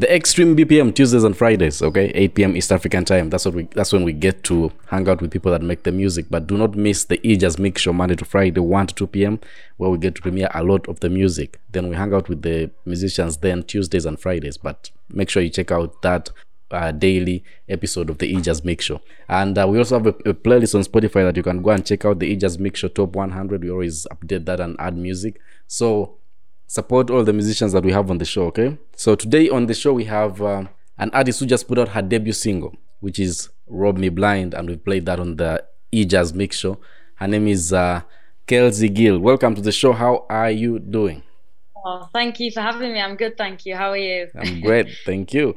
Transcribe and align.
the 0.00 0.14
extreme 0.14 0.56
BPM 0.56 0.94
Tuesdays 0.94 1.24
and 1.24 1.36
Fridays, 1.36 1.82
okay, 1.82 2.06
8 2.14 2.34
p.m. 2.34 2.56
East 2.56 2.72
African 2.72 3.04
time. 3.04 3.28
That's 3.28 3.44
what 3.44 3.54
we. 3.54 3.64
That's 3.74 3.92
when 3.92 4.02
we 4.02 4.14
get 4.14 4.42
to 4.44 4.72
hang 4.86 5.06
out 5.06 5.20
with 5.20 5.30
people 5.30 5.52
that 5.52 5.60
make 5.60 5.82
the 5.82 5.92
music. 5.92 6.26
But 6.30 6.46
do 6.46 6.56
not 6.56 6.74
miss 6.74 7.04
the 7.04 7.20
E 7.22 7.36
Jazz 7.36 7.58
Mix 7.58 7.82
Show 7.82 7.92
Monday 7.92 8.14
to 8.14 8.24
Friday, 8.24 8.60
1 8.60 8.86
to 8.86 8.94
2 8.94 9.06
p.m., 9.08 9.40
where 9.76 9.90
we 9.90 9.98
get 9.98 10.14
to 10.14 10.22
premiere 10.22 10.48
a 10.54 10.64
lot 10.64 10.88
of 10.88 11.00
the 11.00 11.10
music. 11.10 11.60
Then 11.70 11.90
we 11.90 11.96
hang 11.96 12.14
out 12.14 12.30
with 12.30 12.40
the 12.40 12.70
musicians 12.86 13.36
then 13.38 13.62
Tuesdays 13.62 14.06
and 14.06 14.18
Fridays. 14.18 14.56
But 14.56 14.90
make 15.10 15.28
sure 15.28 15.42
you 15.42 15.50
check 15.50 15.70
out 15.70 16.00
that 16.00 16.30
uh, 16.70 16.92
daily 16.92 17.44
episode 17.68 18.08
of 18.08 18.16
the 18.18 18.26
E 18.34 18.40
Jazz 18.40 18.64
Mix 18.64 18.86
Show. 18.86 19.02
And 19.28 19.58
uh, 19.58 19.68
we 19.68 19.76
also 19.76 19.98
have 19.98 20.06
a, 20.06 20.30
a, 20.30 20.32
playlist 20.32 20.74
on 20.74 20.82
Spotify 20.82 21.26
that 21.26 21.36
you 21.36 21.42
can 21.42 21.60
go 21.60 21.72
and 21.72 21.84
check 21.84 22.06
out 22.06 22.20
the 22.20 22.26
E 22.26 22.36
Jazz 22.36 22.58
Mix 22.58 22.80
Show 22.80 22.88
Top 22.88 23.14
100. 23.14 23.62
We 23.62 23.70
always 23.70 24.06
update 24.10 24.46
that 24.46 24.60
and 24.60 24.76
add 24.78 24.96
music. 24.96 25.42
So 25.66 26.19
support 26.70 27.10
all 27.10 27.24
the 27.24 27.32
musicians 27.32 27.72
that 27.72 27.82
we 27.82 27.90
have 27.90 28.12
on 28.12 28.18
the 28.18 28.24
show, 28.24 28.44
okay? 28.44 28.78
So 28.94 29.16
today 29.16 29.48
on 29.48 29.66
the 29.66 29.74
show, 29.74 29.92
we 29.92 30.04
have 30.04 30.40
uh, 30.40 30.66
an 30.98 31.10
artist 31.12 31.40
who 31.40 31.46
just 31.46 31.66
put 31.66 31.80
out 31.80 31.88
her 31.88 32.00
debut 32.00 32.32
single, 32.32 32.76
which 33.00 33.18
is 33.18 33.48
Rob 33.66 33.98
Me 33.98 34.08
Blind, 34.08 34.54
and 34.54 34.68
we 34.68 34.76
played 34.76 35.04
that 35.06 35.18
on 35.18 35.34
the 35.34 35.64
E 35.90 36.04
Jazz 36.04 36.32
Mix 36.32 36.58
Show. 36.58 36.78
Her 37.16 37.26
name 37.26 37.48
is 37.48 37.72
uh, 37.72 38.02
Kelsey 38.46 38.88
Gill. 38.88 39.18
Welcome 39.18 39.56
to 39.56 39.60
the 39.60 39.72
show. 39.72 39.92
How 39.92 40.26
are 40.30 40.52
you 40.52 40.78
doing? 40.78 41.24
Oh, 41.84 42.08
thank 42.12 42.38
you 42.38 42.52
for 42.52 42.60
having 42.60 42.92
me. 42.92 43.00
I'm 43.00 43.16
good, 43.16 43.36
thank 43.36 43.66
you. 43.66 43.74
How 43.74 43.90
are 43.90 43.96
you? 43.96 44.28
I'm 44.38 44.60
great, 44.60 44.86
thank 45.04 45.34
you. 45.34 45.56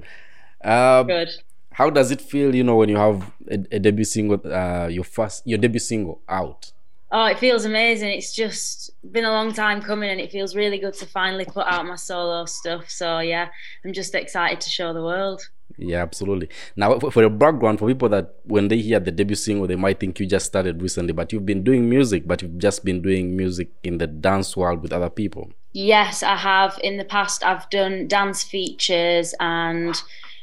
Uh, 0.63 1.03
good. 1.03 1.29
How 1.73 1.91
does 1.91 2.09
it 2.09 2.21
feel, 2.21 2.55
you 2.55 2.63
know, 2.63 2.77
when 2.77 2.89
you 2.89 2.97
have 2.97 3.31
a, 3.51 3.59
a 3.75 3.79
debut 3.79 4.05
single, 4.05 4.41
uh, 4.51 4.87
your 4.87 5.03
first, 5.03 5.45
your 5.45 5.59
debut 5.59 5.79
single 5.79 6.23
out? 6.27 6.71
Oh, 7.15 7.25
it 7.25 7.37
feels 7.37 7.63
amazing. 7.63 8.09
It's 8.09 8.33
just 8.33 8.89
been 9.11 9.23
a 9.23 9.31
long 9.31 9.53
time 9.53 9.83
coming 9.83 10.09
and 10.09 10.19
it 10.19 10.31
feels 10.31 10.55
really 10.55 10.79
good 10.79 10.95
to 10.95 11.05
finally 11.05 11.45
put 11.45 11.67
out 11.67 11.85
my 11.85 11.95
solo 11.95 12.45
stuff. 12.45 12.89
So, 12.89 13.19
yeah, 13.19 13.49
I'm 13.85 13.93
just 13.93 14.15
excited 14.15 14.59
to 14.61 14.69
show 14.71 14.93
the 14.93 15.03
world. 15.03 15.47
Yeah, 15.77 16.01
absolutely. 16.01 16.49
Now, 16.75 16.97
for, 16.97 17.21
a 17.21 17.29
background, 17.29 17.77
for 17.77 17.87
people 17.87 18.09
that 18.09 18.33
when 18.45 18.67
they 18.67 18.79
hear 18.79 18.99
the 18.99 19.11
debut 19.11 19.35
single, 19.35 19.67
they 19.67 19.75
might 19.75 19.99
think 19.99 20.19
you 20.19 20.25
just 20.25 20.47
started 20.47 20.81
recently, 20.81 21.13
but 21.13 21.31
you've 21.31 21.45
been 21.45 21.63
doing 21.63 21.87
music, 21.87 22.27
but 22.27 22.41
you've 22.41 22.57
just 22.57 22.83
been 22.83 23.03
doing 23.03 23.37
music 23.37 23.69
in 23.83 23.99
the 23.99 24.07
dance 24.07 24.57
world 24.57 24.81
with 24.81 24.91
other 24.91 25.11
people. 25.11 25.51
Yes, 25.71 26.23
I 26.23 26.35
have. 26.35 26.79
In 26.83 26.97
the 26.97 27.05
past, 27.05 27.43
I've 27.43 27.69
done 27.69 28.07
dance 28.07 28.41
features 28.41 29.35
and 29.39 29.95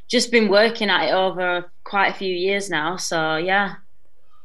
just 0.06 0.30
been 0.30 0.48
working 0.48 0.88
at 0.88 1.08
it 1.08 1.12
over 1.12 1.68
quite 1.82 2.08
a 2.08 2.14
few 2.14 2.32
years 2.32 2.70
now. 2.70 2.96
So, 2.96 3.36
yeah, 3.38 3.74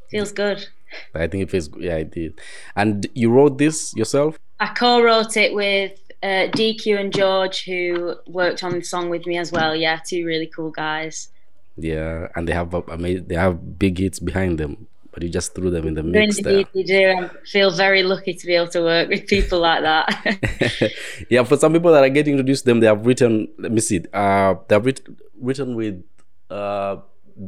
feels 0.09 0.31
good. 0.31 0.67
I 1.13 1.27
think 1.27 1.43
it 1.43 1.49
feels 1.49 1.69
yeah, 1.77 1.95
I 1.95 2.03
did. 2.03 2.39
And 2.75 3.07
you 3.13 3.31
wrote 3.31 3.57
this 3.57 3.95
yourself? 3.95 4.38
I 4.59 4.67
co-wrote 4.67 5.35
it 5.38 5.53
with 5.53 5.99
uh, 6.23 6.47
DQ 6.51 6.99
and 6.99 7.13
George, 7.13 7.65
who 7.65 8.15
worked 8.27 8.63
on 8.63 8.71
the 8.71 8.81
song 8.81 9.09
with 9.09 9.25
me 9.25 9.38
as 9.38 9.51
well. 9.51 9.75
Yeah, 9.75 9.99
two 10.05 10.25
really 10.25 10.47
cool 10.47 10.71
guys. 10.71 11.29
Yeah, 11.77 12.27
and 12.35 12.47
they 12.47 12.53
have 12.53 12.73
amazing, 12.73 13.27
they 13.27 13.35
have 13.35 13.77
big 13.77 13.99
hits 13.99 14.19
behind 14.19 14.57
them, 14.57 14.88
but 15.11 15.23
you 15.23 15.29
just 15.29 15.53
threw 15.53 15.69
them 15.69 15.88
in 15.88 15.93
the 15.93 16.03
mix. 16.03 16.38
Indeed, 16.38 16.67
you 16.73 16.85
do. 16.85 17.29
I 17.29 17.29
feel 17.45 17.69
very 17.69 18.01
lucky 18.03 18.33
to 18.33 18.47
be 18.47 18.55
able 18.55 18.69
to 18.69 18.81
work 18.81 19.09
with 19.09 19.27
people 19.27 19.59
like 19.59 19.81
that. 19.83 20.91
yeah, 21.29 21.43
for 21.43 21.57
some 21.57 21.73
people 21.73 21.91
that 21.91 22.03
are 22.03 22.09
getting 22.09 22.33
introduced 22.33 22.63
to 22.63 22.71
them, 22.71 22.79
they 22.79 22.88
have 22.88 23.05
written. 23.05 23.49
Let 23.59 23.71
me 23.71 23.81
see. 23.81 24.03
Uh, 24.13 24.55
they 24.67 24.75
have 24.75 24.85
written, 24.85 25.17
written 25.39 25.75
with. 25.75 26.03
Uh, 26.49 26.97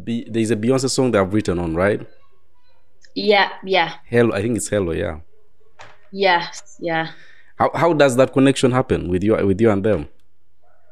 B, 0.04 0.28
there's 0.30 0.52
a 0.52 0.58
Beyonce 0.58 0.90
song 0.90 1.12
they 1.12 1.18
have 1.18 1.34
written 1.34 1.60
on, 1.60 1.74
right? 1.74 2.06
Yeah, 3.18 3.50
yeah. 3.64 3.96
Hello, 4.06 4.32
I 4.32 4.44
think 4.44 4.58
it's 4.58 4.68
hello, 4.68 4.92
yeah. 4.92 5.22
Yes, 6.12 6.78
yeah. 6.80 7.14
How 7.56 7.72
how 7.74 7.92
does 7.94 8.16
that 8.18 8.32
connection 8.32 8.70
happen 8.72 9.10
with 9.10 9.24
you 9.24 9.36
with 9.44 9.60
you 9.60 9.72
and 9.72 9.84
them? 9.84 10.08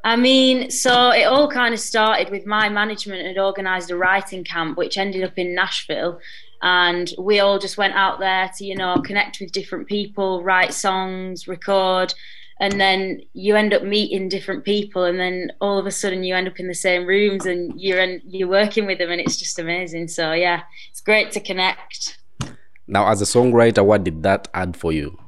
I 0.04 0.16
mean, 0.16 0.72
so 0.72 1.12
it 1.12 1.26
all 1.26 1.48
kind 1.48 1.72
of 1.72 1.80
started 1.80 2.32
with 2.32 2.48
my 2.48 2.68
management 2.68 3.28
had 3.28 3.38
organised 3.38 3.92
a 3.92 3.96
writing 3.96 4.44
camp, 4.44 4.76
which 4.76 4.98
ended 4.98 5.24
up 5.24 5.38
in 5.38 5.54
Nashville, 5.54 6.20
and 6.64 7.14
we 7.20 7.42
all 7.42 7.60
just 7.60 7.78
went 7.78 7.94
out 7.94 8.20
there 8.20 8.50
to 8.58 8.66
you 8.66 8.76
know 8.76 8.96
connect 9.06 9.40
with 9.40 9.52
different 9.52 9.88
people, 9.88 10.42
write 10.42 10.74
songs, 10.74 11.48
record, 11.48 12.16
and 12.60 12.80
then 12.80 13.22
you 13.34 13.56
end 13.56 13.74
up 13.74 13.84
meeting 13.84 14.30
different 14.30 14.64
people 14.64 15.04
and 15.04 15.20
then 15.20 15.52
all 15.60 15.78
of 15.78 15.86
a 15.86 15.92
sudden 15.92 16.24
you 16.24 16.36
end 16.36 16.48
up 16.48 16.60
in 16.60 16.68
the 16.68 16.76
same 16.76 17.06
rooms 17.06 17.46
and 17.46 17.80
you're 17.80 18.00
in, 18.00 18.22
you're 18.26 18.48
working 18.48 18.86
with 18.86 18.98
them 18.98 19.12
and 19.12 19.20
it's 19.20 19.38
just 19.38 19.60
amazing. 19.60 20.08
So 20.08 20.32
yeah 20.32 20.62
it's 20.90 21.02
great 21.02 21.32
to 21.32 21.40
connect. 21.40 22.18
Now 22.88 23.08
as 23.10 23.22
a 23.22 23.26
songwriter 23.26 23.84
what 23.84 24.04
did 24.04 24.24
that 24.24 24.48
add 24.54 24.78
for 24.78 24.94
you? 24.94 25.20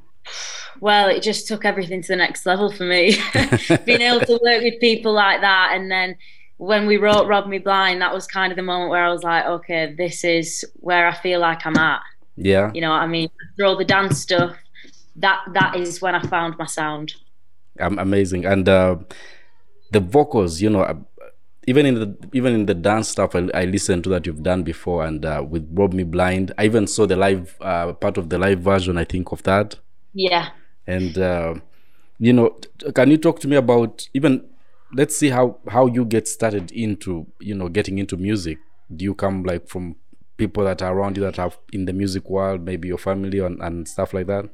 Well 0.79 1.09
it 1.09 1.21
just 1.21 1.47
took 1.47 1.65
everything 1.65 2.01
to 2.01 2.07
the 2.07 2.15
next 2.15 2.45
level 2.45 2.71
for 2.71 2.85
me. 2.85 3.17
Being 3.85 4.01
able 4.01 4.25
to 4.25 4.39
work 4.43 4.61
with 4.61 4.79
people 4.79 5.13
like 5.13 5.41
that 5.41 5.71
and 5.73 5.91
then 5.91 6.15
when 6.57 6.87
we 6.87 6.97
wrote 6.97 7.27
rob 7.27 7.47
me 7.47 7.59
blind 7.59 8.01
that 8.01 8.11
was 8.11 8.25
kind 8.25 8.51
of 8.51 8.55
the 8.55 8.63
moment 8.63 8.89
where 8.89 9.05
i 9.05 9.11
was 9.11 9.21
like 9.21 9.45
okay 9.45 9.93
this 9.95 10.23
is 10.23 10.65
where 10.77 11.07
i 11.07 11.13
feel 11.13 11.39
like 11.39 11.63
i'm 11.67 11.77
at. 11.77 12.01
Yeah. 12.35 12.71
You 12.73 12.81
know 12.81 12.89
what 12.89 13.01
i 13.01 13.07
mean? 13.07 13.29
After 13.51 13.65
all 13.65 13.77
the 13.77 13.85
dance 13.85 14.19
stuff 14.19 14.55
that 15.17 15.41
that 15.53 15.75
is 15.75 16.01
when 16.01 16.15
I 16.15 16.21
found 16.21 16.57
my 16.57 16.65
sound. 16.65 17.15
Um, 17.79 17.99
amazing, 17.99 18.45
and 18.45 18.67
uh, 18.67 18.97
the 19.91 19.99
vocals, 19.99 20.61
you 20.61 20.69
know, 20.69 20.81
uh, 20.81 20.95
even 21.67 21.85
in 21.85 21.95
the 21.95 22.17
even 22.33 22.53
in 22.53 22.65
the 22.65 22.73
dance 22.73 23.09
stuff, 23.09 23.35
I, 23.35 23.49
I 23.53 23.65
listened 23.65 24.03
to 24.05 24.09
that 24.11 24.25
you've 24.25 24.43
done 24.43 24.63
before, 24.63 25.05
and 25.05 25.25
uh, 25.25 25.43
with 25.47 25.67
Rob 25.73 25.93
Me 25.93 26.03
Blind, 26.03 26.53
I 26.57 26.65
even 26.65 26.87
saw 26.87 27.05
the 27.05 27.15
live 27.15 27.55
uh, 27.61 27.93
part 27.93 28.17
of 28.17 28.29
the 28.29 28.37
live 28.37 28.61
version. 28.61 28.97
I 28.97 29.03
think 29.03 29.31
of 29.31 29.43
that. 29.43 29.75
Yeah. 30.13 30.49
And 30.85 31.17
uh, 31.17 31.55
you 32.19 32.33
know, 32.33 32.57
can 32.95 33.11
you 33.11 33.17
talk 33.17 33.39
to 33.41 33.47
me 33.47 33.57
about 33.57 34.07
even? 34.13 34.45
Let's 34.93 35.17
see 35.17 35.29
how 35.29 35.57
how 35.67 35.87
you 35.87 36.05
get 36.05 36.27
started 36.27 36.71
into 36.71 37.27
you 37.39 37.53
know 37.53 37.67
getting 37.67 37.97
into 37.97 38.15
music. 38.15 38.57
Do 38.95 39.03
you 39.03 39.13
come 39.13 39.43
like 39.43 39.67
from 39.67 39.97
people 40.37 40.63
that 40.63 40.81
are 40.81 40.97
around 40.97 41.17
you 41.17 41.23
that 41.23 41.37
are 41.37 41.51
in 41.73 41.85
the 41.85 41.91
music 41.91 42.29
world, 42.29 42.61
maybe 42.61 42.87
your 42.87 42.97
family 42.97 43.39
and, 43.39 43.61
and 43.61 43.87
stuff 43.87 44.13
like 44.13 44.27
that? 44.27 44.49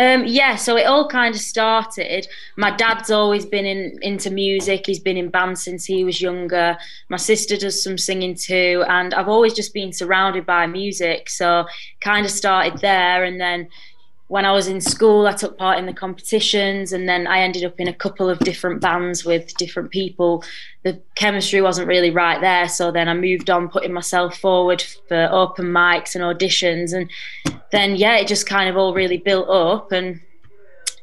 Um, 0.00 0.24
yeah, 0.24 0.56
so 0.56 0.78
it 0.78 0.86
all 0.86 1.06
kind 1.06 1.34
of 1.34 1.40
started. 1.42 2.26
My 2.56 2.74
dad's 2.74 3.10
always 3.10 3.44
been 3.44 3.66
in 3.66 3.98
into 4.00 4.30
music. 4.30 4.86
He's 4.86 4.98
been 4.98 5.18
in 5.18 5.28
bands 5.28 5.62
since 5.62 5.84
he 5.84 6.04
was 6.04 6.22
younger. 6.22 6.78
My 7.10 7.18
sister 7.18 7.54
does 7.58 7.82
some 7.82 7.98
singing 7.98 8.34
too, 8.34 8.82
and 8.88 9.12
I've 9.12 9.28
always 9.28 9.52
just 9.52 9.74
been 9.74 9.92
surrounded 9.92 10.46
by 10.46 10.66
music. 10.66 11.28
So 11.28 11.66
kind 12.00 12.24
of 12.24 12.32
started 12.32 12.80
there, 12.80 13.24
and 13.24 13.38
then 13.38 13.68
when 14.28 14.46
I 14.46 14.52
was 14.52 14.68
in 14.68 14.80
school, 14.80 15.26
I 15.26 15.32
took 15.32 15.58
part 15.58 15.78
in 15.78 15.84
the 15.84 15.92
competitions, 15.92 16.94
and 16.94 17.06
then 17.06 17.26
I 17.26 17.40
ended 17.40 17.64
up 17.64 17.78
in 17.78 17.88
a 17.88 17.92
couple 17.92 18.30
of 18.30 18.38
different 18.38 18.80
bands 18.80 19.26
with 19.26 19.54
different 19.58 19.90
people. 19.90 20.42
The 20.82 21.02
chemistry 21.14 21.60
wasn't 21.60 21.88
really 21.88 22.10
right 22.10 22.40
there, 22.40 22.68
so 22.68 22.90
then 22.90 23.06
I 23.06 23.12
moved 23.12 23.50
on, 23.50 23.68
putting 23.68 23.92
myself 23.92 24.38
forward 24.38 24.82
for 25.08 25.28
open 25.30 25.66
mics 25.66 26.14
and 26.14 26.24
auditions, 26.24 26.94
and 26.94 27.10
then 27.72 27.96
yeah, 27.96 28.16
it 28.16 28.28
just 28.28 28.46
kind 28.46 28.68
of 28.68 28.76
all 28.76 28.94
really 28.94 29.18
built 29.18 29.48
up, 29.48 29.92
and 29.92 30.20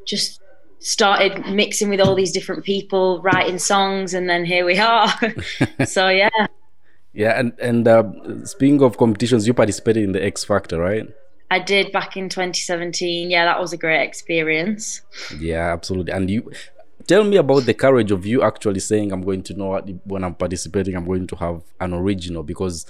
just 0.05 0.41
started 0.79 1.45
mixing 1.47 1.89
with 1.89 1.99
all 1.99 2.15
these 2.15 2.31
different 2.31 2.63
people, 2.63 3.21
writing 3.21 3.59
songs, 3.59 4.13
and 4.13 4.29
then 4.29 4.45
here 4.45 4.65
we 4.65 4.77
are. 4.79 5.09
so 5.85 6.09
yeah. 6.09 6.29
Yeah, 7.13 7.39
and 7.39 7.53
and 7.59 7.87
uh, 7.87 8.45
speaking 8.45 8.81
of 8.83 8.97
competitions, 8.97 9.47
you 9.47 9.53
participated 9.53 10.03
in 10.03 10.11
the 10.11 10.23
X 10.23 10.43
Factor, 10.43 10.79
right? 10.79 11.07
I 11.49 11.59
did 11.59 11.91
back 11.91 12.17
in 12.17 12.29
2017. 12.29 13.31
Yeah, 13.31 13.45
that 13.45 13.59
was 13.59 13.73
a 13.73 13.77
great 13.77 14.03
experience. 14.03 15.01
Yeah, 15.39 15.73
absolutely. 15.73 16.11
And 16.11 16.29
you 16.29 16.51
tell 17.07 17.23
me 17.23 17.37
about 17.37 17.65
the 17.65 17.73
courage 17.73 18.11
of 18.11 18.25
you 18.25 18.43
actually 18.43 18.81
saying, 18.81 19.11
I'm 19.11 19.21
going 19.21 19.43
to 19.43 19.53
know 19.53 19.81
when 20.03 20.23
I'm 20.23 20.35
participating, 20.35 20.95
I'm 20.95 21.05
going 21.05 21.25
to 21.27 21.35
have 21.37 21.63
an 21.79 21.93
original 21.93 22.43
because 22.43 22.85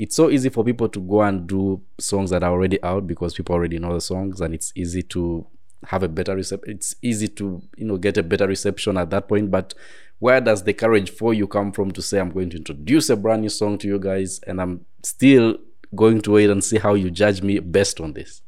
it's 0.00 0.16
so 0.16 0.30
easy 0.30 0.48
for 0.48 0.64
people 0.64 0.88
to 0.88 0.98
go 0.98 1.20
and 1.20 1.46
do 1.46 1.78
songs 1.98 2.30
that 2.30 2.42
are 2.42 2.50
already 2.50 2.82
out 2.82 3.06
because 3.06 3.34
people 3.34 3.54
already 3.54 3.78
know 3.78 3.92
the 3.92 4.00
songs 4.00 4.40
and 4.40 4.54
it's 4.54 4.72
easy 4.74 5.02
to 5.02 5.46
have 5.84 6.02
a 6.02 6.08
better 6.08 6.34
reception. 6.34 6.74
It's 6.74 6.94
easy 7.02 7.28
to, 7.28 7.60
you 7.76 7.84
know, 7.84 7.98
get 7.98 8.16
a 8.16 8.22
better 8.22 8.46
reception 8.46 8.96
at 8.96 9.10
that 9.10 9.28
point. 9.28 9.50
But 9.50 9.74
where 10.18 10.40
does 10.40 10.64
the 10.64 10.72
courage 10.72 11.10
for 11.10 11.34
you 11.34 11.46
come 11.46 11.70
from 11.70 11.90
to 11.90 12.00
say, 12.00 12.18
I'm 12.18 12.30
going 12.30 12.48
to 12.48 12.56
introduce 12.56 13.10
a 13.10 13.16
brand 13.16 13.42
new 13.42 13.50
song 13.50 13.76
to 13.76 13.88
you 13.88 13.98
guys 13.98 14.40
and 14.46 14.58
I'm 14.58 14.86
still 15.02 15.58
going 15.94 16.22
to 16.22 16.30
wait 16.30 16.48
and 16.48 16.64
see 16.64 16.78
how 16.78 16.94
you 16.94 17.10
judge 17.10 17.42
me 17.42 17.58
based 17.58 18.00
on 18.00 18.14
this? 18.14 18.40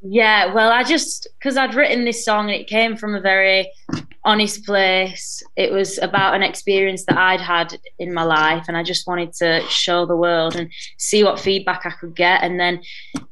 Yeah, 0.00 0.52
well, 0.54 0.70
I 0.70 0.84
just 0.84 1.28
because 1.38 1.56
I'd 1.56 1.74
written 1.74 2.04
this 2.04 2.24
song 2.24 2.50
and 2.50 2.60
it 2.60 2.68
came 2.68 2.96
from 2.96 3.14
a 3.14 3.20
very 3.20 3.70
honest 4.24 4.64
place. 4.64 5.42
It 5.56 5.72
was 5.72 5.98
about 5.98 6.34
an 6.34 6.42
experience 6.42 7.04
that 7.06 7.18
I'd 7.18 7.40
had 7.40 7.78
in 7.98 8.14
my 8.14 8.22
life, 8.22 8.66
and 8.68 8.76
I 8.76 8.82
just 8.82 9.06
wanted 9.06 9.32
to 9.34 9.62
show 9.68 10.06
the 10.06 10.16
world 10.16 10.54
and 10.54 10.70
see 10.98 11.24
what 11.24 11.40
feedback 11.40 11.84
I 11.84 11.90
could 11.90 12.14
get. 12.14 12.42
And 12.42 12.60
then, 12.60 12.80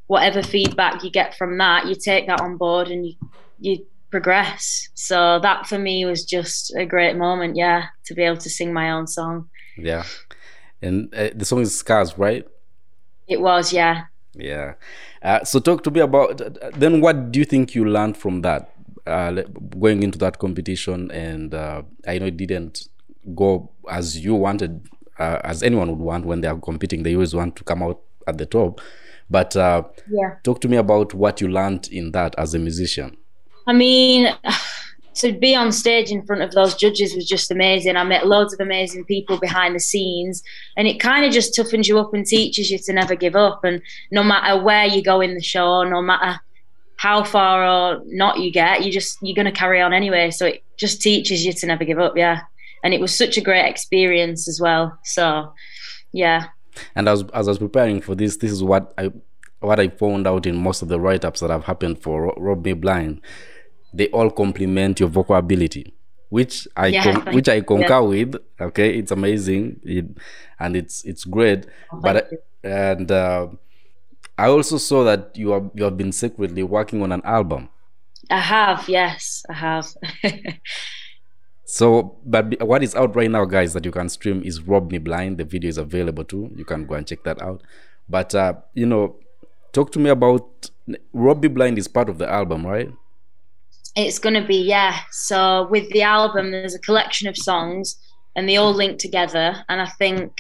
whatever 0.09 0.43
feedback 0.43 1.05
you 1.05 1.11
get 1.11 1.37
from 1.37 1.59
that, 1.59 1.87
you 1.87 1.95
take 1.95 2.27
that 2.27 2.41
on 2.41 2.57
board 2.57 2.89
and 2.89 3.07
you 3.07 3.15
you 3.61 3.87
progress. 4.11 4.89
So 4.95 5.39
that 5.41 5.67
for 5.67 5.79
me 5.79 6.05
was 6.05 6.25
just 6.25 6.75
a 6.75 6.85
great 6.85 7.17
moment. 7.17 7.57
Yeah, 7.57 7.85
to 8.07 8.15
be 8.15 8.23
able 8.23 8.39
to 8.39 8.51
sing 8.51 8.73
my 8.73 8.91
own 8.91 9.07
song. 9.07 9.49
Yeah, 9.77 10.05
and 10.83 11.15
uh, 11.15 11.31
the 11.33 11.45
song 11.45 11.61
is 11.61 11.77
Scars, 11.77 12.19
right? 12.19 12.45
It 13.29 13.41
was, 13.41 13.73
yeah. 13.73 14.05
Yeah. 14.37 14.75
Uh, 15.23 15.45
so 15.45 15.59
talk 15.61 15.83
to 15.85 15.91
me 15.91 16.01
about 16.01 16.41
then. 16.75 17.01
What 17.01 17.33
do 17.33 17.39
you 17.39 17.45
think 17.45 17.75
you 17.75 17.85
learned 17.85 18.17
from 18.17 18.43
that? 18.43 18.71
Uh, 19.07 19.43
going 19.79 20.03
into 20.03 20.19
that 20.19 20.39
competition, 20.41 21.13
and 21.13 21.55
uh, 21.55 21.83
I 22.09 22.19
know 22.19 22.27
it 22.27 22.37
didn't 22.37 22.89
go 23.37 23.71
as 23.89 24.19
you 24.19 24.35
wanted, 24.35 24.89
uh, 25.21 25.39
as 25.45 25.63
anyone 25.63 25.89
would 25.91 26.01
want 26.01 26.27
when 26.27 26.41
they 26.41 26.49
are 26.49 26.59
competing. 26.59 27.05
They 27.05 27.15
always 27.15 27.33
want 27.33 27.55
to 27.57 27.65
come 27.65 27.85
out 27.85 28.01
at 28.27 28.39
the 28.39 28.47
top. 28.47 28.81
But 29.31 29.57
uh, 29.57 29.85
yeah, 30.11 30.37
talk 30.43 30.61
to 30.63 30.69
me 30.69 30.77
about 30.77 31.15
what 31.15 31.41
you 31.41 31.47
learned 31.47 31.89
in 31.93 32.13
that 32.13 32.35
as 32.37 32.55
a 32.55 32.59
musician. 32.59 33.17
I 33.67 33.73
mean, 33.73 34.35
to 35.17 35.33
be 35.33 35.55
on 35.55 35.73
stage 35.73 36.11
in 36.11 36.25
front 36.27 36.43
of 36.43 36.53
those 36.53 36.75
judges 36.75 37.15
was 37.15 37.27
just 37.27 37.51
amazing. 37.51 37.97
I 37.97 38.05
met 38.05 38.27
loads 38.27 38.53
of 38.53 38.61
amazing 38.61 39.05
people 39.07 39.39
behind 39.39 39.75
the 39.75 39.81
scenes, 39.81 40.43
and 40.77 40.87
it 40.87 41.01
kind 41.01 41.25
of 41.25 41.33
just 41.33 41.55
toughens 41.55 41.89
you 41.89 41.99
up 41.99 42.13
and 42.13 42.25
teaches 42.25 42.71
you 42.71 42.79
to 42.79 42.93
never 42.93 43.15
give 43.15 43.35
up. 43.35 43.65
And 43.65 43.81
no 44.11 44.23
matter 44.23 44.63
where 44.63 44.85
you 44.85 45.03
go 45.03 45.23
in 45.23 45.35
the 45.35 45.43
show, 45.43 45.85
no 45.85 46.03
matter 46.03 46.39
how 46.97 47.25
far 47.25 47.65
or 47.65 48.03
not 48.07 48.41
you 48.41 48.53
get, 48.53 48.85
you 48.85 48.93
just 48.93 49.19
you're 49.23 49.35
gonna 49.35 49.53
carry 49.53 49.81
on 49.81 49.95
anyway. 49.95 50.31
So 50.31 50.47
it 50.47 50.63
just 50.77 51.01
teaches 51.01 51.47
you 51.47 51.53
to 51.55 51.67
never 51.67 51.85
give 51.85 51.99
up. 51.99 52.17
Yeah, 52.17 52.43
and 52.85 52.93
it 52.93 53.01
was 53.01 53.15
such 53.15 53.39
a 53.39 53.41
great 53.41 53.67
experience 53.67 54.47
as 54.49 54.61
well. 54.61 54.99
So, 55.03 55.53
yeah. 56.13 56.49
And 56.95 57.09
as 57.09 57.25
as 57.33 57.49
I 57.49 57.53
was 57.53 57.59
preparing 57.59 58.03
for 58.03 58.15
this, 58.15 58.37
this 58.37 58.53
is 58.53 58.63
what 58.63 58.93
I 58.99 59.11
what 59.61 59.81
I 59.81 59.89
found 59.89 60.27
out 60.27 60.45
in 60.45 60.57
most 60.57 60.83
of 60.83 60.89
the 60.89 61.01
write 61.01 61.25
ups 61.25 61.41
that 61.41 61.49
have 61.49 61.65
happened 61.65 62.03
for 62.03 62.35
Rob 62.37 62.67
Me 62.67 62.75
Blind 62.75 63.23
they 63.93 64.09
all 64.09 64.31
complement 64.31 65.01
your 65.01 65.09
vocal 65.09 65.37
ability 65.37 65.93
which 66.29 66.67
I 66.77 66.89
yeah, 66.89 67.03
con- 67.03 67.35
which 67.35 67.49
I 67.49 67.61
concur 67.61 67.89
yeah. 67.89 68.01
with. 68.01 68.37
Okay, 68.61 68.99
it's 68.99 69.11
amazing, 69.11 69.81
it, 69.85 70.07
and 70.59 70.77
it's 70.77 71.05
it's 71.05 71.25
great. 71.25 71.67
Oh, 71.93 72.01
but 72.01 72.31
and 72.63 73.11
uh, 73.11 73.49
I 74.39 74.49
also 74.49 74.79
saw 74.79 75.05
that 75.05 75.37
you 75.37 75.53
are 75.53 75.71
you 75.75 75.85
have 75.85 75.97
been 75.97 76.13
secretly 76.13 76.63
working 76.63 77.03
on 77.03 77.13
an 77.13 77.23
album. 77.25 77.69
I 78.29 78.41
have, 78.41 78.89
yes, 78.89 79.45
I 79.49 79.53
have. 79.53 79.87
so, 81.65 82.19
but 82.25 82.61
what 82.61 82.83
is 82.83 82.95
out 82.97 83.15
right 83.15 83.31
now, 83.31 83.45
guys, 83.45 83.73
that 83.75 83.85
you 83.85 83.93
can 83.93 84.09
stream 84.09 84.43
is 84.45 84.63
Rob 84.63 84.91
Me 84.91 84.99
Blind. 84.99 85.39
The 85.39 85.45
video 85.45 85.69
is 85.69 85.79
available 85.79 86.25
too. 86.25 86.51
You 86.57 86.65
can 86.65 86.87
go 86.87 86.97
and 86.97 87.07
check 87.07 87.23
that 87.23 87.41
out. 87.41 87.63
But 88.09 88.35
uh, 88.35 88.55
you 88.75 88.87
know, 88.87 89.17
talk 89.73 89.93
to 89.93 90.01
me 90.01 90.11
about 90.11 90.71
Rob 91.13 91.43
Me 91.43 91.49
Blind 91.49 91.79
is 91.79 91.87
part 91.87 92.09
of 92.09 92.19
the 92.19 92.29
album, 92.29 92.67
right? 92.67 92.91
It's 93.97 94.19
going 94.19 94.35
to 94.35 94.47
be, 94.47 94.57
yeah. 94.57 94.99
So 95.11 95.67
with 95.71 95.89
the 95.91 96.03
album, 96.03 96.51
there's 96.51 96.75
a 96.75 96.81
collection 96.81 97.29
of 97.29 97.37
songs 97.37 97.97
and 98.37 98.49
they 98.49 98.59
all 98.59 98.75
link 98.75 98.99
together. 98.99 99.65
And 99.69 99.81
I 99.81 99.87
think 99.99 100.33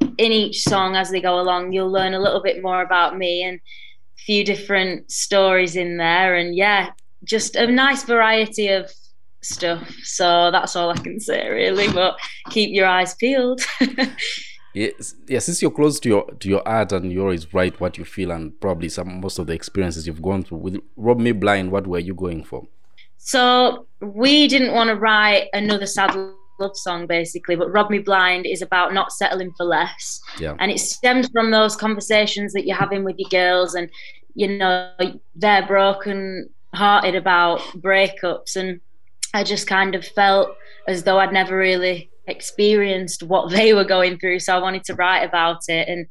in 0.00 0.32
each 0.32 0.62
song, 0.62 0.94
as 0.96 1.10
they 1.10 1.20
go 1.20 1.40
along, 1.40 1.72
you'll 1.72 1.90
learn 1.90 2.14
a 2.14 2.20
little 2.20 2.42
bit 2.42 2.62
more 2.62 2.82
about 2.82 3.18
me 3.18 3.42
and 3.42 3.58
a 3.58 4.22
few 4.22 4.44
different 4.44 5.10
stories 5.10 5.74
in 5.74 5.96
there. 5.96 6.36
And 6.36 6.54
yeah, 6.54 6.90
just 7.24 7.56
a 7.56 7.66
nice 7.66 8.04
variety 8.04 8.68
of 8.68 8.90
stuff. 9.42 9.88
So 10.04 10.50
that's 10.50 10.76
all 10.76 10.90
I 10.90 10.96
can 10.96 11.20
say, 11.20 11.48
really. 11.50 11.92
But 11.92 12.16
keep 12.50 12.72
your 12.72 12.86
eyes 12.86 13.14
peeled. 13.14 13.60
yes, 14.74 15.16
yeah, 15.26 15.40
since 15.40 15.60
you're 15.60 15.70
close 15.70 15.98
to 16.00 16.08
your 16.08 16.30
to 16.30 16.48
your 16.48 16.66
art 16.66 16.92
and 16.92 17.12
you 17.12 17.20
always 17.22 17.52
write 17.52 17.80
what 17.80 17.98
you 17.98 18.04
feel 18.04 18.30
and 18.30 18.58
probably 18.60 18.88
some 18.88 19.20
most 19.20 19.38
of 19.38 19.48
the 19.48 19.52
experiences 19.52 20.06
you've 20.06 20.22
gone 20.22 20.44
through 20.44 20.58
with 20.58 20.80
Rob 20.96 21.18
Me 21.18 21.32
Blind, 21.32 21.70
what 21.70 21.86
were 21.86 21.98
you 21.98 22.14
going 22.14 22.44
for? 22.44 22.66
So 23.24 23.86
we 24.00 24.48
didn't 24.48 24.74
want 24.74 24.88
to 24.88 24.96
write 24.96 25.46
another 25.52 25.86
sad 25.86 26.12
love 26.58 26.76
song 26.76 27.06
basically, 27.06 27.54
but 27.54 27.72
Rob 27.72 27.88
Me 27.88 28.00
Blind 28.00 28.46
is 28.46 28.62
about 28.62 28.92
not 28.92 29.12
settling 29.12 29.52
for 29.56 29.64
less. 29.64 30.20
Yeah. 30.40 30.56
And 30.58 30.72
it 30.72 30.80
stems 30.80 31.28
from 31.28 31.52
those 31.52 31.76
conversations 31.76 32.52
that 32.52 32.66
you're 32.66 32.76
having 32.76 33.04
with 33.04 33.16
your 33.18 33.30
girls 33.30 33.74
and 33.76 33.88
you 34.34 34.48
know 34.48 34.90
they're 35.36 35.66
broken 35.66 36.48
hearted 36.74 37.14
about 37.14 37.60
breakups 37.76 38.56
and 38.56 38.80
I 39.34 39.44
just 39.44 39.68
kind 39.68 39.94
of 39.94 40.04
felt 40.04 40.56
as 40.88 41.04
though 41.04 41.20
I'd 41.20 41.32
never 41.32 41.56
really 41.56 42.10
experienced 42.26 43.22
what 43.22 43.50
they 43.50 43.72
were 43.72 43.84
going 43.84 44.18
through. 44.18 44.40
So 44.40 44.56
I 44.56 44.60
wanted 44.60 44.82
to 44.84 44.94
write 44.94 45.22
about 45.22 45.60
it 45.68 45.88
and 45.88 46.06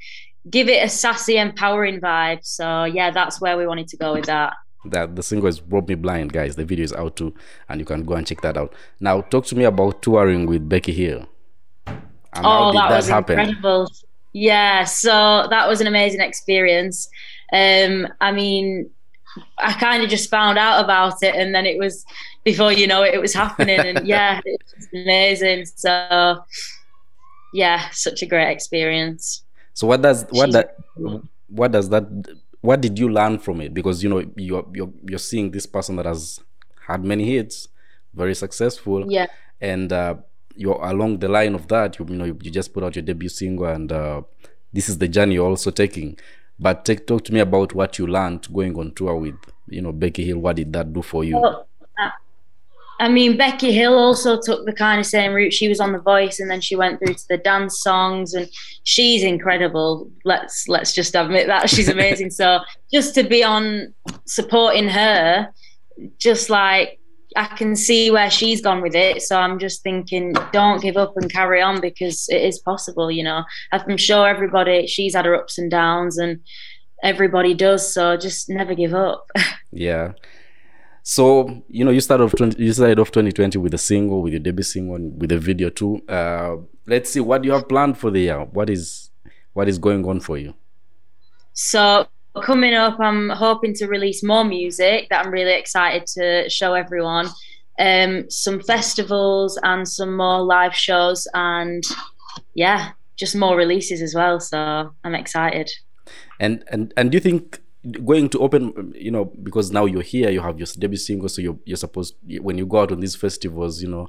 give 0.50 0.70
it 0.70 0.84
a 0.84 0.88
sassy, 0.88 1.38
empowering 1.38 2.00
vibe. 2.00 2.40
So 2.44 2.86
yeah, 2.86 3.12
that's 3.12 3.42
where 3.42 3.58
we 3.58 3.68
wanted 3.68 3.90
to 3.90 3.98
go 3.98 4.14
with 4.14 4.26
that 4.28 4.54
that 4.86 5.16
the 5.16 5.24
single 5.24 5.48
is 5.48 5.62
Rob 5.62 5.88
Me 5.88 5.96
Blind, 5.96 6.34
guys. 6.34 6.56
The 6.56 6.66
video 6.66 6.84
is 6.84 6.94
out 6.94 7.16
too, 7.16 7.34
and 7.70 7.80
you 7.80 7.86
can 7.86 8.04
go 8.04 8.16
and 8.16 8.26
check 8.26 8.42
that 8.42 8.58
out. 8.58 8.74
Now, 9.00 9.22
talk 9.22 9.46
to 9.48 9.56
me 9.56 9.64
about 9.64 10.02
touring 10.02 10.46
with 10.48 10.68
Becky 10.68 10.92
Hill. 10.92 11.28
And 11.88 12.46
oh, 12.46 12.72
that, 12.74 12.90
that, 12.90 12.96
was 12.96 13.08
happen? 13.08 13.40
incredible. 13.40 13.88
Yeah, 14.34 14.86
so 14.86 15.48
that 15.50 15.68
was 15.68 15.82
an 15.82 15.88
amazing 15.88 16.22
experience. 16.22 17.10
Um, 17.52 18.08
I 18.22 18.32
mean, 18.32 18.90
I 19.58 19.74
kind 19.74 20.04
of 20.04 20.10
just 20.10 20.30
found 20.30 20.58
out 20.58 20.84
about 20.84 21.22
it, 21.22 21.36
and 21.36 21.54
then 21.54 21.66
it 21.66 21.78
was 21.78 22.06
before 22.44 22.72
you 22.72 22.88
know 22.88 23.04
it, 23.04 23.14
it 23.14 23.22
was 23.22 23.34
happening, 23.34 23.80
and 23.80 24.08
yeah, 24.08 24.40
it 24.46 24.62
was 24.76 24.88
amazing. 24.94 25.66
So, 25.66 26.44
yeah, 27.54 27.90
such 27.92 28.22
a 28.22 28.26
great 28.26 28.52
experience. 28.52 29.44
So, 29.74 29.88
what 29.88 30.02
does 30.02 30.26
what 30.30 30.48
She's 30.48 30.54
that 30.54 30.78
what 31.50 31.72
does 31.72 31.90
that 31.90 32.06
what 32.62 32.82
did 32.82 32.98
you 32.98 33.10
learn 33.10 33.40
from 33.40 33.62
it? 33.62 33.74
Because 33.74 34.04
you 34.04 34.10
know 34.10 34.24
you're 34.36 34.66
you're 34.74 34.94
you're 35.04 35.20
seeing 35.20 35.52
this 35.52 35.66
person 35.66 35.96
that 35.98 36.06
has 36.06 36.40
had 36.88 37.04
many 37.04 37.26
hits, 37.26 37.68
very 38.14 38.36
successful, 38.36 39.12
yeah, 39.12 39.28
and 39.60 39.92
uh, 39.92 40.16
you're 40.56 40.80
along 40.84 41.20
the 41.20 41.28
line 41.28 41.56
of 41.56 41.68
that. 41.68 41.98
You, 42.00 42.06
you 42.08 42.16
know 42.16 42.26
you, 42.26 42.38
you 42.42 42.52
just 42.52 42.74
put 42.74 42.84
out 42.84 42.96
your 42.96 43.04
debut 43.04 43.30
single, 43.30 43.66
and 43.66 43.92
uh, 43.92 44.22
this 44.72 44.90
is 44.90 44.98
the 45.00 45.08
journey 45.08 45.36
you're 45.36 45.50
also 45.50 45.72
taking. 45.72 46.18
But 46.60 46.86
take, 46.86 47.08
talk 47.08 47.24
to 47.26 47.34
me 47.34 47.40
about 47.40 47.74
what 47.74 47.98
you 47.98 48.06
learned 48.06 48.48
going 48.54 48.78
on 48.78 48.94
tour 48.94 49.16
with 49.16 49.36
you 49.68 49.82
know 49.82 49.92
Becky 49.92 50.24
Hill. 50.24 50.38
What 50.38 50.58
did 50.58 50.72
that 50.74 50.94
do 50.94 51.02
for 51.02 51.24
you? 51.24 51.40
Well, 51.40 51.68
uh, 52.00 52.10
I 53.02 53.10
mean, 53.10 53.36
Becky 53.36 53.72
Hill 53.72 53.98
also 53.98 54.40
took 54.40 54.64
the 54.68 54.74
kind 54.74 55.00
of 55.00 55.08
same 55.08 55.34
route. 55.34 55.54
She 55.54 55.68
was 55.68 55.80
on 55.80 55.92
The 55.92 55.98
Voice, 55.98 56.40
and 56.40 56.52
then 56.52 56.62
she 56.62 56.76
went 56.76 57.00
through 57.00 57.16
to 57.16 57.28
the 57.30 57.38
dance 57.38 57.82
songs, 57.82 58.36
and 58.36 58.48
she's 58.84 59.24
incredible. 59.24 60.08
Let's 60.24 60.68
let's 60.68 60.94
just 60.94 61.16
admit 61.16 61.48
that 61.48 61.68
she's 61.68 61.90
amazing. 61.98 62.30
so 62.30 62.60
just 62.94 63.16
to 63.16 63.24
be 63.24 63.44
on 63.44 63.96
supporting 64.28 64.88
her, 64.88 65.50
just 66.20 66.52
like 66.52 67.00
I 67.36 67.48
can 67.48 67.76
see 67.76 68.12
where 68.12 68.30
she's 68.30 68.62
gone 68.62 68.84
with 68.84 68.94
it. 68.94 69.24
So 69.24 69.36
I'm 69.40 69.58
just 69.58 69.82
thinking, 69.82 70.36
don't 70.54 70.80
give 70.80 70.96
up 70.96 71.18
and 71.18 71.32
carry 71.32 71.60
on 71.60 71.82
because 71.82 72.28
it 72.30 72.44
is 72.44 72.60
possible. 72.60 73.10
You 73.10 73.24
know, 73.24 73.44
I'm 73.72 73.98
sure 73.98 74.28
everybody 74.28 74.86
she's 74.86 75.16
had 75.16 75.26
her 75.26 75.36
ups 75.36 75.58
and 75.58 75.72
downs, 75.72 76.20
and 76.20 76.40
everybody 77.02 77.56
does. 77.56 77.92
So 77.92 78.16
just 78.16 78.48
never 78.48 78.76
give 78.76 78.94
up. 78.94 79.26
yeah. 79.72 80.12
So 81.04 81.64
you 81.68 81.84
know, 81.84 81.92
you 81.92 82.02
started 82.02 82.26
off 82.26 82.36
20, 82.36 82.64
you 82.64 82.74
started 82.74 83.00
off 83.00 83.12
2020 83.12 83.58
with 83.58 83.74
a 83.74 83.78
single, 83.78 84.22
with 84.22 84.34
your 84.34 84.40
debut 84.40 84.64
single, 84.64 85.00
with 85.00 85.32
a 85.32 85.40
video 85.40 85.70
too. 85.70 86.02
Uh, 86.08 86.58
let's 86.86 87.10
see 87.10 87.20
what 87.20 87.44
you 87.44 87.52
have 87.52 87.68
planned 87.68 87.98
for 87.98 88.12
the 88.12 88.20
year. 88.20 88.44
What 88.46 88.70
is 88.70 89.10
what 89.54 89.68
is 89.68 89.78
going 89.78 90.06
on 90.06 90.20
for 90.20 90.38
you? 90.38 90.54
So 91.54 92.08
coming 92.44 92.74
up, 92.74 93.00
I'm 93.00 93.30
hoping 93.30 93.74
to 93.76 93.88
release 93.88 94.24
more 94.24 94.44
music 94.44 95.08
that 95.10 95.26
I'm 95.26 95.32
really 95.32 95.54
excited 95.54 96.08
to 96.08 96.50
show 96.50 96.74
everyone. 96.74 97.28
Um, 97.80 98.30
some 98.30 98.62
festivals 98.62 99.58
and 99.64 99.88
some 99.88 100.16
more 100.16 100.42
live 100.42 100.76
shows, 100.76 101.28
and 101.34 101.84
yeah, 102.54 102.92
just 103.18 103.36
more 103.36 103.58
releases 103.58 104.02
as 104.02 104.14
well. 104.14 104.40
So 104.40 104.94
I'm 105.04 105.16
excited. 105.16 105.72
And 106.40 106.64
and 106.72 106.94
and 106.96 107.12
do 107.12 107.16
you 107.16 107.22
think 107.22 107.60
going 108.06 108.30
to 108.30 108.40
open 108.40 108.94
you 108.96 109.10
know 109.10 109.26
because 109.26 109.72
now 109.72 109.86
you're 109.86 110.04
here 110.04 110.30
you 110.30 110.40
have 110.40 110.60
your 110.60 110.68
debut 110.78 110.98
single 110.98 111.28
so 111.28 111.42
you're, 111.42 111.58
you're 111.66 111.78
supposed 111.78 112.16
when 112.40 112.58
you 112.58 112.66
go 112.66 112.82
out 112.82 112.92
on 112.92 113.00
these 113.00 113.16
festivals 113.16 113.82
you 113.82 113.88
know 113.88 114.08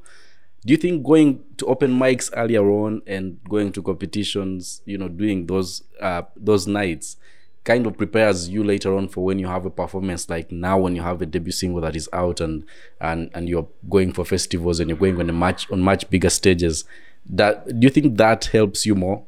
do 0.65 0.73
you 0.73 0.77
think 0.77 1.03
going 1.03 1.43
to 1.57 1.65
open 1.67 1.91
mics 1.91 2.31
earlier 2.37 2.69
on 2.71 3.01
and 3.07 3.43
going 3.49 3.73
to 3.73 3.83
competitions 3.83 4.83
you 4.85 4.99
know 4.99 5.09
doing 5.09 5.47
those 5.47 5.83
uh 6.03 6.23
those 6.37 6.67
nights 6.67 7.17
kind 7.65 7.87
of 7.87 7.97
prepares 7.97 8.49
you 8.49 8.65
later 8.65 8.97
on 8.97 9.09
for 9.09 9.25
when 9.25 9.39
you 9.39 9.47
have 9.47 9.65
a 9.65 9.71
performance 9.71 10.29
like 10.29 10.51
now 10.51 10.79
when 10.79 10.97
you 10.97 11.03
have 11.03 11.23
a 11.23 11.27
debut 11.27 11.53
single 11.53 11.81
that 11.81 11.95
is 11.95 12.09
out 12.13 12.41
and 12.41 12.65
and 13.01 13.31
and 13.35 13.49
you're 13.49 13.69
going 13.89 14.13
for 14.13 14.25
festivals 14.25 14.81
and 14.81 14.91
you're 14.91 14.99
going 14.99 15.19
on 15.21 15.31
a 15.31 15.33
much 15.33 15.71
on 15.71 15.81
much 15.81 16.09
bigger 16.11 16.31
stages? 16.31 16.85
That 17.25 17.67
do 17.79 17.87
you 17.87 17.91
think 17.91 18.17
that 18.17 18.47
helps 18.47 18.85
you 18.85 18.97
more 18.97 19.25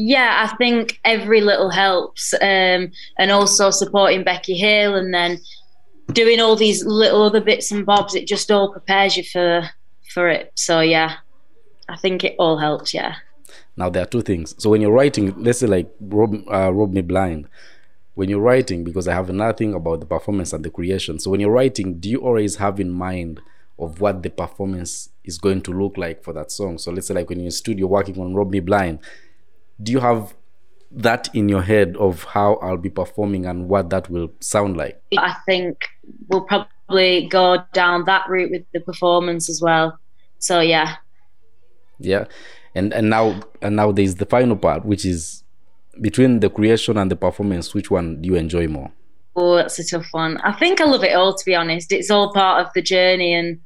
yeah, 0.00 0.46
I 0.48 0.56
think 0.58 1.00
every 1.04 1.40
little 1.40 1.70
helps, 1.70 2.32
um, 2.34 2.92
and 3.18 3.32
also 3.32 3.70
supporting 3.70 4.22
Becky 4.22 4.54
Hill, 4.54 4.94
and 4.94 5.12
then 5.12 5.40
doing 6.12 6.38
all 6.38 6.54
these 6.54 6.84
little 6.84 7.24
other 7.24 7.40
bits 7.40 7.72
and 7.72 7.84
bobs. 7.84 8.14
It 8.14 8.28
just 8.28 8.48
all 8.52 8.70
prepares 8.70 9.16
you 9.16 9.24
for 9.24 9.68
for 10.14 10.28
it. 10.28 10.52
So 10.54 10.78
yeah, 10.78 11.16
I 11.88 11.96
think 11.96 12.22
it 12.22 12.36
all 12.38 12.58
helps. 12.58 12.94
Yeah. 12.94 13.16
Now 13.76 13.90
there 13.90 14.04
are 14.04 14.06
two 14.06 14.22
things. 14.22 14.54
So 14.62 14.70
when 14.70 14.80
you're 14.80 14.92
writing, 14.92 15.34
let's 15.42 15.58
say 15.58 15.66
like 15.66 15.90
Rob, 16.00 16.32
uh, 16.48 16.72
Rob 16.72 16.92
Me 16.92 17.00
Blind, 17.00 17.48
when 18.14 18.28
you're 18.28 18.38
writing, 18.38 18.84
because 18.84 19.08
I 19.08 19.14
have 19.14 19.28
another 19.28 19.52
thing 19.52 19.74
about 19.74 19.98
the 19.98 20.06
performance 20.06 20.52
and 20.52 20.64
the 20.64 20.70
creation. 20.70 21.18
So 21.18 21.32
when 21.32 21.40
you're 21.40 21.50
writing, 21.50 21.98
do 21.98 22.08
you 22.08 22.20
always 22.20 22.54
have 22.56 22.78
in 22.78 22.90
mind 22.90 23.40
of 23.80 24.00
what 24.00 24.22
the 24.22 24.30
performance 24.30 25.08
is 25.24 25.38
going 25.38 25.62
to 25.62 25.72
look 25.72 25.96
like 25.98 26.22
for 26.22 26.32
that 26.34 26.52
song? 26.52 26.78
So 26.78 26.92
let's 26.92 27.08
say 27.08 27.14
like 27.14 27.28
when 27.28 27.40
you're 27.40 27.46
in 27.46 27.50
studio 27.50 27.88
working 27.88 28.20
on 28.20 28.32
Rob 28.32 28.50
Me 28.52 28.60
Blind, 28.60 29.00
do 29.82 29.92
you 29.92 30.00
have 30.00 30.34
that 30.90 31.28
in 31.34 31.48
your 31.48 31.62
head 31.62 31.96
of 31.98 32.24
how 32.24 32.54
I'll 32.54 32.76
be 32.76 32.90
performing 32.90 33.46
and 33.46 33.68
what 33.68 33.90
that 33.90 34.08
will 34.10 34.32
sound 34.40 34.76
like? 34.76 35.00
I 35.16 35.34
think 35.46 35.88
we'll 36.28 36.42
probably 36.42 37.28
go 37.28 37.58
down 37.72 38.04
that 38.06 38.28
route 38.28 38.50
with 38.50 38.64
the 38.72 38.80
performance 38.80 39.48
as 39.50 39.60
well. 39.60 39.98
So 40.38 40.60
yeah. 40.60 40.96
yeah 41.98 42.24
and 42.74 42.94
and 42.94 43.10
now 43.10 43.40
and 43.60 43.76
now 43.76 43.92
there's 43.92 44.16
the 44.16 44.26
final 44.26 44.56
part 44.56 44.84
which 44.84 45.04
is 45.04 45.42
between 46.00 46.40
the 46.40 46.48
creation 46.48 46.96
and 46.96 47.10
the 47.10 47.16
performance 47.16 47.74
which 47.74 47.90
one 47.90 48.20
do 48.22 48.28
you 48.28 48.36
enjoy 48.36 48.68
more 48.68 48.90
oh 49.36 49.56
that's 49.56 49.78
a 49.78 49.84
tough 49.84 50.08
one 50.12 50.36
i 50.38 50.52
think 50.52 50.80
i 50.80 50.84
love 50.84 51.02
it 51.02 51.14
all 51.14 51.34
to 51.34 51.44
be 51.44 51.54
honest 51.54 51.92
it's 51.92 52.10
all 52.10 52.32
part 52.32 52.64
of 52.64 52.72
the 52.74 52.82
journey 52.82 53.34
and 53.34 53.60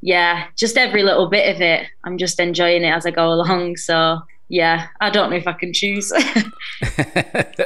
yeah 0.00 0.46
just 0.56 0.76
every 0.76 1.02
little 1.02 1.28
bit 1.28 1.54
of 1.54 1.60
it 1.60 1.86
i'm 2.04 2.16
just 2.18 2.38
enjoying 2.38 2.84
it 2.84 2.90
as 2.90 3.06
i 3.06 3.10
go 3.10 3.32
along 3.32 3.76
so 3.76 4.20
yeah 4.48 4.88
i 5.00 5.10
don't 5.10 5.30
know 5.30 5.36
if 5.36 5.46
i 5.46 5.52
can 5.52 5.72
choose 5.72 6.12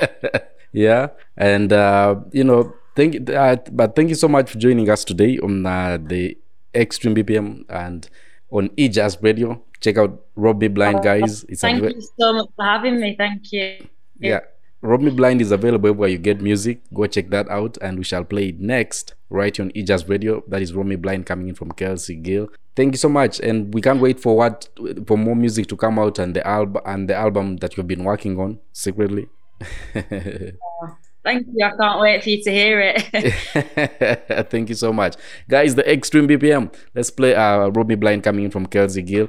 yeah 0.73 1.09
and 1.37 1.73
uh 1.73 2.17
you 2.33 2.45
know 2.45 2.73
thank 2.97 3.31
uh, 3.31 3.57
but 3.73 3.95
thank 3.95 4.09
you 4.09 4.15
so 4.15 4.29
much 4.29 4.51
for 4.51 4.59
joining 4.59 4.89
us 4.89 5.05
today 5.05 5.39
on 5.39 5.65
uh, 5.67 5.99
the 6.01 6.37
extreme 6.75 7.15
bpm 7.15 7.65
and 7.69 8.09
on 8.53 8.69
eJazz 8.77 9.21
Radio. 9.23 9.65
Check 9.81 9.99
out 9.99 10.27
Rob 10.37 10.61
Me 10.61 10.69
Blind, 10.69 11.03
guys. 11.03 11.45
It's 11.49 11.61
Thank 11.63 11.83
you 11.83 12.01
so 12.21 12.33
much 12.35 12.49
for 12.55 12.65
having 12.65 13.01
me. 13.01 13.17
Thank 13.19 13.51
you. 13.51 13.89
Yeah. 14.21 14.41
Rob 14.83 15.01
Me 15.01 15.11
Blind 15.13 15.41
is 15.41 15.53
available 15.53 15.93
where 15.93 16.09
you 16.09 16.19
get 16.19 16.41
music. 16.41 16.81
Go 16.93 17.07
check 17.07 17.31
that 17.31 17.49
out, 17.49 17.79
and 17.81 17.99
we 17.99 18.05
shall 18.05 18.25
play 18.25 18.49
it 18.49 18.59
next 18.59 19.15
right 19.31 19.57
here 19.57 19.65
on 19.65 19.71
eJazz 19.73 20.09
Radio. 20.09 20.43
That 20.49 20.61
is 20.61 20.75
Rob 20.75 20.87
Me 20.87 20.97
Blind 20.97 21.25
coming 21.25 21.49
in 21.49 21.55
from 21.55 21.71
Kelsey 21.71 22.17
Gill. 22.17 22.49
Thank 22.75 22.95
you 22.95 22.99
so 22.99 23.09
much, 23.09 23.39
and 23.39 23.73
we 23.73 23.81
can't 23.81 24.01
wait 24.01 24.19
for 24.19 24.37
what 24.37 24.69
for 25.07 25.17
more 25.17 25.37
music 25.37 25.69
to 25.69 25.77
come 25.77 26.01
out 26.01 26.19
and 26.19 26.35
the 26.35 26.45
album 26.45 26.83
and 26.85 27.09
the 27.09 27.15
album 27.15 27.59
that 27.59 27.77
you've 27.77 27.87
been 27.87 28.03
working 28.03 28.41
on 28.41 28.59
secretly. 28.73 29.29
Thank 31.25 31.47
you. 31.55 31.65
I 31.65 31.71
can't 31.77 32.01
wait 32.01 32.23
for 32.25 32.31
you 32.31 32.43
to 32.43 32.51
hear 32.51 32.81
it. 32.81 34.49
Thank 34.51 34.69
you 34.69 34.75
so 34.75 34.93
much. 34.93 35.15
Guys, 35.49 35.77
the 35.77 35.89
Extreme 35.89 36.27
BPM. 36.27 36.75
Let's 36.95 37.11
play 37.11 37.37
uh 37.37 37.69
Rob 37.69 37.89
Me 37.89 37.95
Blind 37.95 38.25
coming 38.25 38.47
in 38.47 38.51
from 38.51 38.67
Kelsey 38.67 39.03
Gill. 39.03 39.29